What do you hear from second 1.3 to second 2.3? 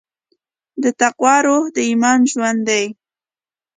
روح د ایمان